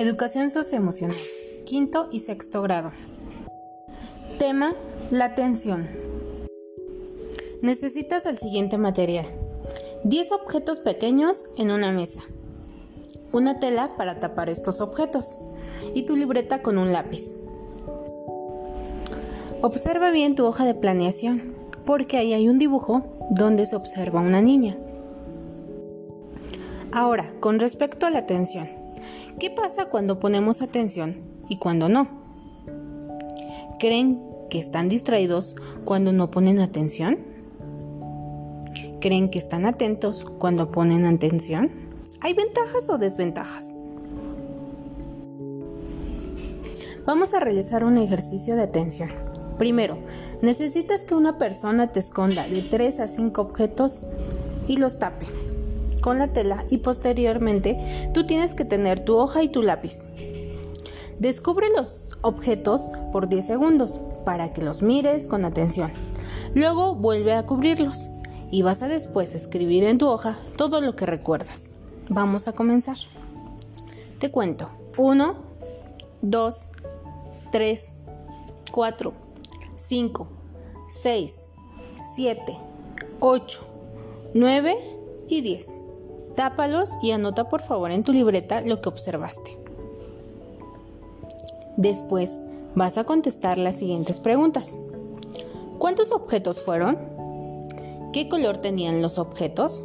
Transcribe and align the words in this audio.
Educación 0.00 0.48
socioemocional, 0.48 1.14
quinto 1.66 2.08
y 2.10 2.20
sexto 2.20 2.62
grado. 2.62 2.90
Tema, 4.38 4.72
la 5.10 5.26
atención. 5.26 5.86
Necesitas 7.60 8.24
el 8.24 8.38
siguiente 8.38 8.78
material. 8.78 9.26
10 10.04 10.32
objetos 10.32 10.78
pequeños 10.78 11.44
en 11.58 11.70
una 11.70 11.92
mesa. 11.92 12.22
Una 13.30 13.60
tela 13.60 13.94
para 13.98 14.20
tapar 14.20 14.48
estos 14.48 14.80
objetos. 14.80 15.36
Y 15.94 16.04
tu 16.04 16.16
libreta 16.16 16.62
con 16.62 16.78
un 16.78 16.94
lápiz. 16.94 17.34
Observa 19.60 20.12
bien 20.12 20.34
tu 20.34 20.46
hoja 20.46 20.64
de 20.64 20.72
planeación, 20.72 21.42
porque 21.84 22.16
ahí 22.16 22.32
hay 22.32 22.48
un 22.48 22.58
dibujo 22.58 23.02
donde 23.28 23.66
se 23.66 23.76
observa 23.76 24.22
una 24.22 24.40
niña. 24.40 24.72
Ahora, 26.90 27.34
con 27.40 27.60
respecto 27.60 28.06
a 28.06 28.10
la 28.10 28.20
atención. 28.20 28.79
¿Qué 29.38 29.50
pasa 29.50 29.86
cuando 29.86 30.18
ponemos 30.18 30.62
atención 30.62 31.16
y 31.48 31.58
cuando 31.58 31.88
no? 31.88 32.08
¿Creen 33.78 34.22
que 34.50 34.58
están 34.58 34.88
distraídos 34.88 35.56
cuando 35.84 36.12
no 36.12 36.30
ponen 36.30 36.60
atención? 36.60 37.18
¿Creen 39.00 39.30
que 39.30 39.38
están 39.38 39.64
atentos 39.64 40.24
cuando 40.38 40.70
ponen 40.70 41.06
atención? 41.06 41.70
¿Hay 42.20 42.34
ventajas 42.34 42.90
o 42.90 42.98
desventajas? 42.98 43.74
Vamos 47.06 47.32
a 47.32 47.40
realizar 47.40 47.82
un 47.84 47.96
ejercicio 47.96 48.56
de 48.56 48.62
atención. 48.62 49.08
Primero, 49.56 49.98
necesitas 50.42 51.04
que 51.04 51.14
una 51.14 51.38
persona 51.38 51.92
te 51.92 52.00
esconda 52.00 52.46
de 52.46 52.62
3 52.62 53.00
a 53.00 53.08
5 53.08 53.40
objetos 53.40 54.02
y 54.68 54.76
los 54.76 54.98
tape 54.98 55.49
con 56.00 56.18
la 56.18 56.32
tela 56.32 56.64
y 56.70 56.78
posteriormente 56.78 58.10
tú 58.14 58.26
tienes 58.26 58.54
que 58.54 58.64
tener 58.64 59.04
tu 59.04 59.16
hoja 59.16 59.42
y 59.42 59.48
tu 59.48 59.62
lápiz. 59.62 60.02
Descubre 61.18 61.68
los 61.76 62.08
objetos 62.22 62.88
por 63.12 63.28
10 63.28 63.46
segundos 63.46 64.00
para 64.24 64.52
que 64.52 64.62
los 64.62 64.82
mires 64.82 65.26
con 65.26 65.44
atención. 65.44 65.90
Luego 66.54 66.94
vuelve 66.94 67.34
a 67.34 67.44
cubrirlos 67.44 68.08
y 68.50 68.62
vas 68.62 68.82
a 68.82 68.88
después 68.88 69.34
escribir 69.34 69.84
en 69.84 69.98
tu 69.98 70.08
hoja 70.08 70.38
todo 70.56 70.80
lo 70.80 70.96
que 70.96 71.06
recuerdas. 71.06 71.72
Vamos 72.08 72.48
a 72.48 72.52
comenzar. 72.52 72.96
Te 74.18 74.30
cuento. 74.30 74.68
1, 74.96 75.36
2, 76.22 76.70
3, 77.52 77.92
4, 78.72 79.12
5, 79.76 80.28
6, 80.88 81.48
7, 82.16 82.56
8, 83.20 83.60
9 84.34 84.76
y 85.28 85.40
10. 85.42 85.89
Tápalos 86.36 86.96
y 87.02 87.10
anota 87.10 87.48
por 87.48 87.62
favor 87.62 87.90
en 87.90 88.04
tu 88.04 88.12
libreta 88.12 88.60
lo 88.60 88.80
que 88.80 88.88
observaste. 88.88 89.58
Después 91.76 92.40
vas 92.74 92.98
a 92.98 93.04
contestar 93.04 93.58
las 93.58 93.76
siguientes 93.76 94.20
preguntas. 94.20 94.76
¿Cuántos 95.78 96.12
objetos 96.12 96.62
fueron? 96.62 96.98
¿Qué 98.12 98.28
color 98.28 98.58
tenían 98.58 99.02
los 99.02 99.18
objetos? 99.18 99.84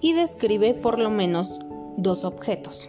Y 0.00 0.12
describe 0.12 0.74
por 0.74 0.98
lo 0.98 1.10
menos 1.10 1.58
dos 1.96 2.24
objetos. 2.24 2.88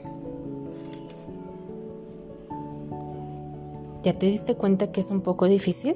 ¿Ya 4.03 4.17
te 4.17 4.27
diste 4.27 4.55
cuenta 4.55 4.91
que 4.91 5.01
es 5.01 5.09
un 5.09 5.21
poco 5.21 5.47
difícil? 5.47 5.95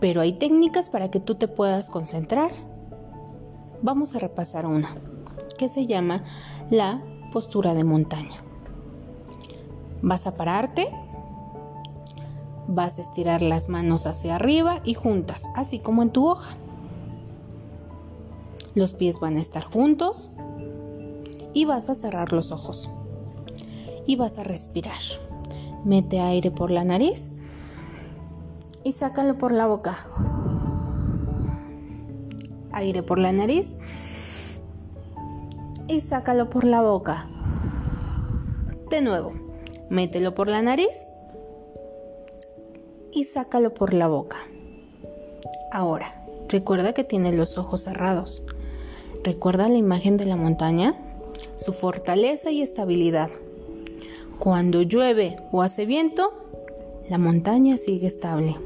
Pero 0.00 0.20
hay 0.20 0.32
técnicas 0.32 0.88
para 0.88 1.10
que 1.10 1.20
tú 1.20 1.34
te 1.34 1.48
puedas 1.48 1.90
concentrar. 1.90 2.50
Vamos 3.82 4.14
a 4.14 4.18
repasar 4.18 4.64
una 4.64 4.94
que 5.58 5.68
se 5.68 5.84
llama 5.84 6.24
la 6.70 7.02
postura 7.30 7.74
de 7.74 7.84
montaña. 7.84 8.36
Vas 10.00 10.26
a 10.26 10.36
pararte, 10.36 10.90
vas 12.66 12.98
a 12.98 13.02
estirar 13.02 13.42
las 13.42 13.68
manos 13.68 14.06
hacia 14.06 14.36
arriba 14.36 14.80
y 14.84 14.94
juntas, 14.94 15.44
así 15.54 15.78
como 15.78 16.02
en 16.02 16.10
tu 16.10 16.26
hoja. 16.26 16.56
Los 18.74 18.94
pies 18.94 19.20
van 19.20 19.36
a 19.36 19.42
estar 19.42 19.64
juntos 19.64 20.30
y 21.52 21.64
vas 21.66 21.90
a 21.90 21.94
cerrar 21.94 22.32
los 22.32 22.52
ojos. 22.52 22.88
Y 24.06 24.16
vas 24.16 24.38
a 24.38 24.44
respirar. 24.44 25.00
Mete 25.84 26.20
aire 26.20 26.50
por 26.50 26.70
la 26.70 26.84
nariz 26.84 27.30
y 28.84 28.92
sácalo 28.92 29.36
por 29.36 29.52
la 29.52 29.66
boca. 29.66 29.98
Aire 32.72 33.02
por 33.02 33.18
la 33.18 33.32
nariz 33.32 33.76
y 35.88 36.00
sácalo 36.00 36.50
por 36.50 36.64
la 36.64 36.82
boca. 36.82 37.26
De 38.90 39.00
nuevo, 39.00 39.32
mételo 39.88 40.34
por 40.34 40.48
la 40.48 40.62
nariz 40.62 41.06
y 43.10 43.24
sácalo 43.24 43.72
por 43.74 43.94
la 43.94 44.06
boca. 44.06 44.36
Ahora, 45.72 46.24
recuerda 46.48 46.92
que 46.92 47.04
tienes 47.04 47.34
los 47.34 47.58
ojos 47.58 47.82
cerrados. 47.82 48.42
Recuerda 49.24 49.68
la 49.68 49.76
imagen 49.76 50.16
de 50.16 50.26
la 50.26 50.36
montaña, 50.36 50.94
su 51.56 51.72
fortaleza 51.72 52.50
y 52.50 52.62
estabilidad. 52.62 53.30
Cuando 54.38 54.82
llueve 54.82 55.36
o 55.52 55.62
hace 55.62 55.86
viento, 55.86 56.32
la 57.08 57.18
montaña 57.18 57.78
sigue 57.78 58.06
estable. 58.06 58.56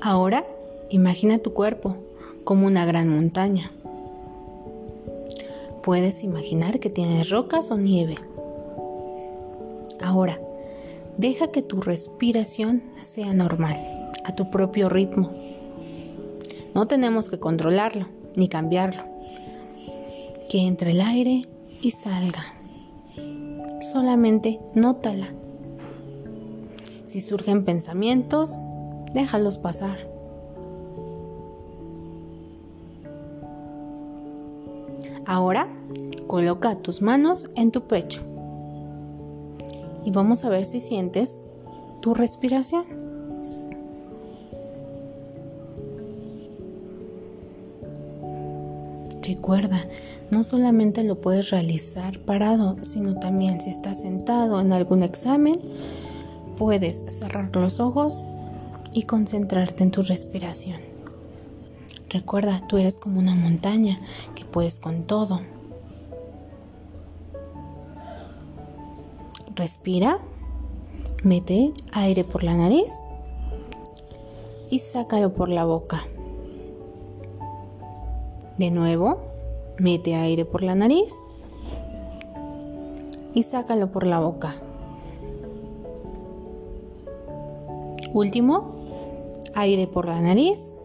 Ahora, 0.00 0.44
imagina 0.90 1.38
tu 1.38 1.52
cuerpo 1.52 1.96
como 2.44 2.66
una 2.66 2.84
gran 2.84 3.08
montaña. 3.08 3.70
Puedes 5.86 6.24
imaginar 6.24 6.80
que 6.80 6.90
tienes 6.90 7.30
rocas 7.30 7.70
o 7.70 7.78
nieve. 7.78 8.16
Ahora, 10.02 10.40
deja 11.16 11.52
que 11.52 11.62
tu 11.62 11.80
respiración 11.80 12.82
sea 13.02 13.32
normal, 13.34 13.76
a 14.24 14.34
tu 14.34 14.50
propio 14.50 14.88
ritmo. 14.88 15.30
No 16.74 16.88
tenemos 16.88 17.28
que 17.28 17.38
controlarlo 17.38 18.08
ni 18.34 18.48
cambiarlo. 18.48 19.04
Que 20.50 20.66
entre 20.66 20.90
el 20.90 21.00
aire 21.00 21.42
y 21.80 21.92
salga. 21.92 22.42
Solamente 23.80 24.58
nótala. 24.74 25.28
Si 27.04 27.20
surgen 27.20 27.64
pensamientos, 27.64 28.58
déjalos 29.14 29.58
pasar. 29.58 30.15
Ahora 35.26 35.68
coloca 36.28 36.76
tus 36.76 37.02
manos 37.02 37.50
en 37.56 37.72
tu 37.72 37.82
pecho 37.82 38.22
y 40.04 40.12
vamos 40.12 40.44
a 40.44 40.48
ver 40.48 40.64
si 40.64 40.78
sientes 40.78 41.42
tu 42.00 42.14
respiración. 42.14 42.84
Recuerda, 49.22 49.84
no 50.30 50.44
solamente 50.44 51.02
lo 51.02 51.20
puedes 51.20 51.50
realizar 51.50 52.20
parado, 52.20 52.76
sino 52.82 53.18
también 53.18 53.60
si 53.60 53.70
estás 53.70 54.02
sentado 54.02 54.60
en 54.60 54.72
algún 54.72 55.02
examen, 55.02 55.54
puedes 56.56 57.02
cerrar 57.08 57.54
los 57.56 57.80
ojos 57.80 58.24
y 58.92 59.02
concentrarte 59.02 59.82
en 59.82 59.90
tu 59.90 60.02
respiración. 60.02 60.95
Recuerda, 62.08 62.62
tú 62.68 62.76
eres 62.78 62.98
como 62.98 63.18
una 63.18 63.34
montaña 63.34 64.00
que 64.34 64.44
puedes 64.44 64.78
con 64.78 65.04
todo. 65.04 65.40
Respira, 69.56 70.18
mete 71.24 71.72
aire 71.92 72.22
por 72.22 72.44
la 72.44 72.54
nariz 72.54 72.92
y 74.70 74.78
sácalo 74.78 75.32
por 75.32 75.48
la 75.48 75.64
boca. 75.64 76.04
De 78.56 78.70
nuevo, 78.70 79.18
mete 79.78 80.14
aire 80.14 80.44
por 80.44 80.62
la 80.62 80.74
nariz 80.74 81.12
y 83.34 83.42
sácalo 83.42 83.90
por 83.90 84.06
la 84.06 84.20
boca. 84.20 84.54
Último, 88.12 88.76
aire 89.54 89.88
por 89.88 90.06
la 90.06 90.20
nariz 90.20 90.75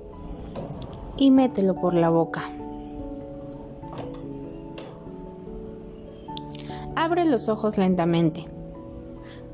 y 1.17 1.31
mételo 1.31 1.75
por 1.75 1.93
la 1.93 2.09
boca. 2.09 2.41
Abre 6.95 7.25
los 7.25 7.49
ojos 7.49 7.77
lentamente. 7.77 8.45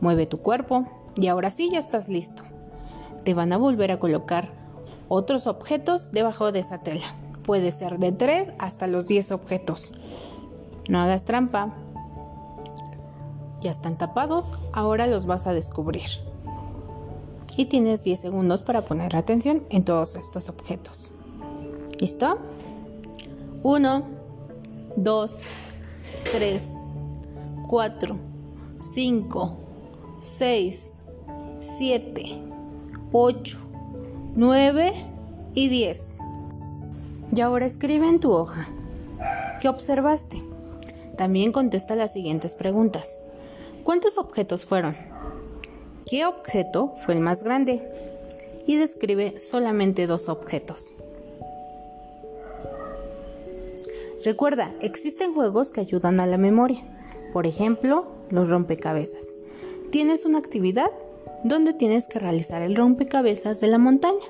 Mueve 0.01 0.25
tu 0.25 0.39
cuerpo 0.39 0.86
y 1.15 1.27
ahora 1.27 1.51
sí 1.51 1.69
ya 1.71 1.80
estás 1.80 2.09
listo. 2.09 2.44
Te 3.24 3.33
van 3.33 3.54
a 3.54 3.57
volver 3.57 3.92
a 3.92 4.00
colocar 4.00 4.51
otros 5.09 5.48
objetos 5.48 6.12
debajo 6.12 6.51
de 6.51 6.59
esa 6.59 6.80
tela. 6.80 7.06
Puede 7.44 7.71
ser 7.71 8.00
de 8.00 8.12
3 8.12 8.54
hasta 8.59 8.88
los 8.88 9.07
10 9.07 9.31
objetos. 9.31 9.94
No 10.89 11.00
hagas 11.00 11.25
trampa. 11.25 11.74
Ya 13.62 13.71
están 13.71 13.98
tapados, 13.98 14.54
ahora 14.74 15.07
los 15.07 15.25
vas 15.25 15.48
a 15.48 15.54
descubrir. 15.54 16.09
Y 17.56 17.65
tienes 17.65 18.04
10 18.04 18.19
segundos 18.19 18.62
para 18.63 18.83
poner 18.83 19.15
atención 19.15 19.63
en 19.69 19.83
todos 19.83 20.15
estos 20.15 20.50
objetos. 20.50 21.12
¿Listo? 21.99 22.38
1, 23.63 24.03
2, 24.97 25.41
3, 26.31 26.77
4, 27.67 28.15
5, 28.79 29.57
6, 30.19 30.94
7, 31.59 32.41
8, 33.11 33.57
9 34.35 34.94
y 35.55 35.69
10. 35.69 36.19
Y 37.35 37.41
ahora 37.41 37.65
escribe 37.65 38.07
en 38.07 38.19
tu 38.19 38.31
hoja. 38.31 38.67
¿Qué 39.59 39.67
observaste? 39.67 40.44
También 41.17 41.51
contesta 41.51 41.95
las 41.95 42.13
siguientes 42.13 42.53
preguntas. 42.53 43.17
¿Cuántos 43.83 44.19
objetos 44.19 44.65
fueron? 44.65 44.95
¿Qué 46.07 46.27
objeto 46.27 46.94
fue 47.03 47.15
el 47.15 47.21
más 47.21 47.41
grande? 47.41 47.81
Y 48.67 48.75
describe 48.75 49.39
solamente 49.39 50.05
dos 50.05 50.29
objetos. 50.29 50.94
Recuerda, 54.27 54.74
existen 54.81 55.33
juegos 55.33 55.71
que 55.71 55.79
ayudan 55.79 56.19
a 56.19 56.27
la 56.27 56.38
memoria. 56.38 56.79
Por 57.31 57.47
ejemplo, 57.47 58.07
los 58.29 58.50
rompecabezas. 58.50 59.33
Tienes 59.89 60.25
una 60.25 60.38
actividad 60.38 60.91
donde 61.45 61.71
tienes 61.71 62.09
que 62.09 62.19
realizar 62.19 62.62
el 62.62 62.75
rompecabezas 62.75 63.62
de 63.62 63.68
la 63.68 63.77
montaña. 63.77 64.25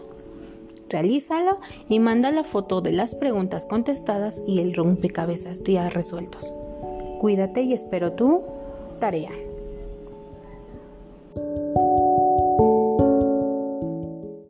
Realízalo 0.88 1.58
y 1.90 2.00
manda 2.00 2.30
la 2.30 2.44
foto 2.44 2.82
de 2.82 2.92
las 2.92 3.16
preguntas 3.16 3.66
contestadas 3.66 4.44
y 4.46 4.60
el 4.60 4.76
rompecabezas 4.76 5.64
ya 5.64 5.90
resueltos. 5.90 6.54
Cuídate 7.20 7.64
y 7.64 7.74
espero 7.74 8.14
tu 8.14 8.44
tarea. 9.00 9.32